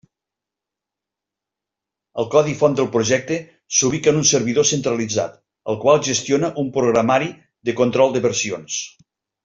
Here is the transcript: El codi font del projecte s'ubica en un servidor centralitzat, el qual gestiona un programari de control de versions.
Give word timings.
El 2.23 2.27
codi 2.37 2.55
font 2.63 2.79
del 2.79 2.89
projecte 2.97 3.37
s'ubica 3.81 4.13
en 4.15 4.19
un 4.23 4.27
servidor 4.33 4.69
centralitzat, 4.73 5.39
el 5.75 5.81
qual 5.87 6.05
gestiona 6.11 6.53
un 6.65 6.77
programari 6.83 7.33
de 7.71 7.81
control 7.85 8.15
de 8.19 8.29
versions. 8.31 8.85